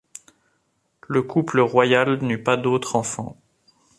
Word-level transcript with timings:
Le 1.07 1.21
couple 1.21 1.59
royal 1.59 2.15
n'eut 2.23 2.41
pas 2.41 2.57
d'autres 2.57 2.95
enfants. 2.95 3.37